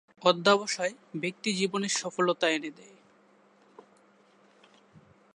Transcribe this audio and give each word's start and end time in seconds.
অধ্যবসায় 0.21 0.93
ব্যক্তিজীবনে 1.15 1.89
সফলতা 1.89 2.47
এনে 2.49 2.71
দেয়। 2.77 2.97